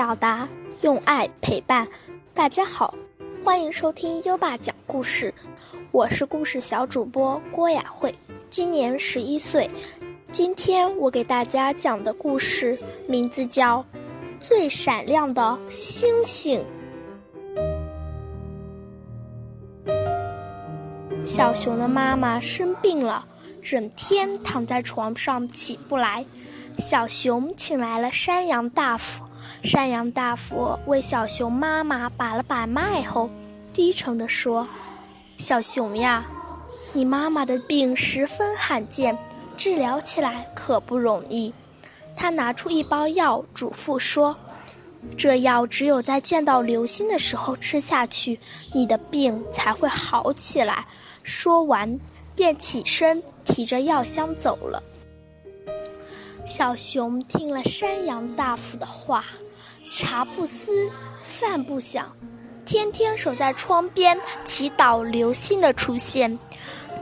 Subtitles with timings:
[0.00, 0.48] 表达，
[0.80, 1.86] 用爱陪伴。
[2.32, 2.94] 大家好，
[3.44, 5.34] 欢迎收听优爸讲故事，
[5.90, 8.14] 我是故事小主播郭雅慧，
[8.48, 9.70] 今年十一岁。
[10.32, 13.80] 今天我给大家讲的故事名字叫
[14.40, 16.64] 《最闪亮的星星》。
[21.26, 23.26] 小熊的妈妈生病了，
[23.60, 26.24] 整天躺在床上起不来。
[26.78, 29.22] 小熊请来了山羊大夫，
[29.62, 33.28] 山羊大夫为小熊妈妈把了把脉后，
[33.72, 34.66] 低沉地说
[35.38, 36.24] ：“小熊呀，
[36.92, 39.16] 你妈妈的病十分罕见，
[39.56, 41.52] 治疗起来可不容易。”
[42.16, 44.36] 他拿出一包药，嘱咐说
[45.16, 48.38] ：“这药只有在见到流星的时候吃下去，
[48.74, 50.84] 你的病才会好起来。”
[51.22, 51.98] 说完，
[52.34, 54.82] 便起身提着药箱走了。
[56.50, 59.24] 小熊听了山羊大夫的话，
[59.88, 60.90] 茶不思，
[61.22, 62.12] 饭不想，
[62.66, 66.36] 天天守在窗边祈祷流星的出现。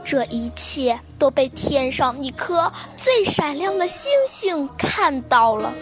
[0.03, 5.73] 这一切都被天上一颗最闪亮的星星看到了。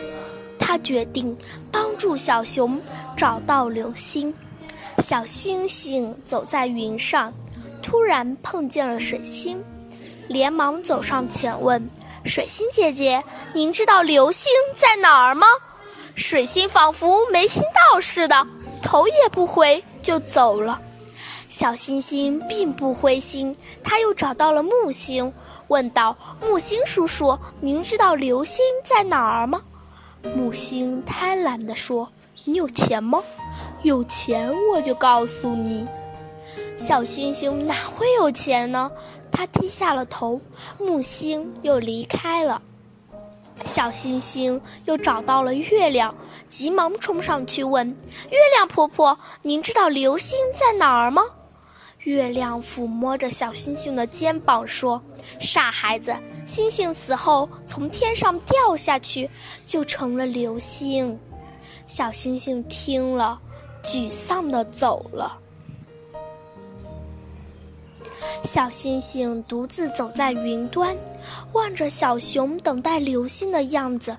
[0.58, 1.38] 他决定
[1.70, 2.82] 帮助小熊
[3.18, 4.34] 找到流星。
[5.00, 7.34] 小星星走在云上，
[7.82, 9.62] 突然碰见了水星，
[10.30, 11.86] 连忙走上前问。
[12.28, 15.48] 水星姐姐，您知道流星在哪儿吗？
[16.16, 17.62] 水星仿佛没听
[17.92, 18.46] 到似的，
[18.82, 20.80] 头也不回就走了。
[21.50, 25.32] 小星星并不灰心，他又找到了木星，
[25.68, 29.62] 问道：“木星叔叔，您知道流星在哪儿吗？”
[30.36, 32.12] 木星贪婪地说
[32.44, 33.24] ：“你有钱吗？
[33.84, 35.88] 有钱我就告诉你。”
[36.78, 38.92] 小星星哪会有钱呢？
[39.32, 40.40] 他低下了头，
[40.80, 42.62] 木星又离开了。
[43.64, 46.16] 小星星又找到了月亮，
[46.48, 47.88] 急忙冲上去问
[48.30, 51.24] ：“月亮婆婆，您知道流星在哪儿吗？”
[52.04, 55.02] 月亮抚摸着小星星的肩膀说
[55.42, 56.16] ：“傻孩子，
[56.46, 59.30] 星星死后从天上掉下去，
[59.66, 61.20] 就成了流星。”
[61.88, 63.40] 小星星听了，
[63.84, 65.38] 沮丧地走了。
[68.44, 70.96] 小星星独自走在云端，
[71.54, 74.16] 望着小熊等待流星的样子，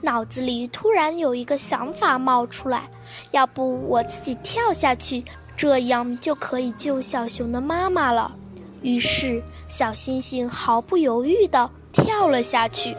[0.00, 2.88] 脑子里突然有一个想法冒出来：
[3.30, 5.24] 要不我自己跳下去，
[5.56, 8.34] 这样就可以救小熊的妈妈了。
[8.82, 12.96] 于是，小星星毫不犹豫地跳了下去。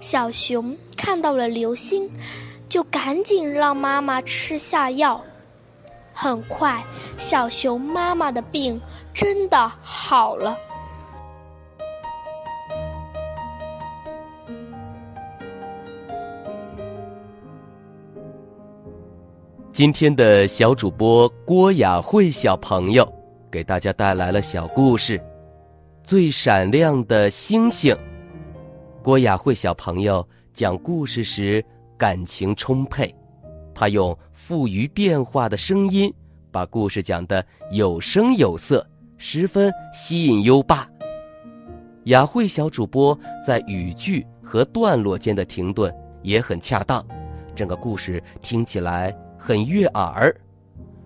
[0.00, 2.10] 小熊看到了流星，
[2.68, 5.20] 就赶紧让妈妈吃下药。
[6.12, 6.84] 很快，
[7.16, 8.80] 小熊妈妈的病。
[9.12, 10.56] 真的好了。
[19.72, 23.06] 今天的小主播郭雅慧小朋友
[23.48, 25.16] 给大家带来了小故事
[26.02, 27.94] 《最闪亮的星星》。
[29.02, 31.64] 郭雅慧小朋友讲故事时
[31.96, 33.14] 感情充沛，
[33.72, 36.12] 他用富于变化的声音
[36.50, 38.84] 把故事讲得有声有色。
[39.18, 40.88] 十分吸引优爸。
[42.04, 47.04] 雅慧小主播在语句和段落间的停顿也很恰当，
[47.54, 50.34] 整个故事听起来很悦耳。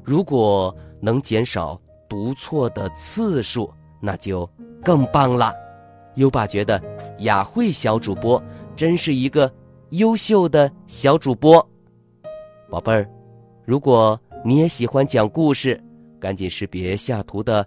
[0.05, 4.49] 如果能减少读错的次数，那就
[4.85, 5.53] 更棒了。
[6.17, 6.81] 优爸觉得
[7.21, 8.41] 雅慧小主播
[8.77, 9.51] 真是一个
[9.91, 11.67] 优秀的小主播。
[12.71, 13.09] 宝贝儿，
[13.65, 15.83] 如果你也喜欢讲故事，
[16.21, 17.67] 赶紧识别下图的。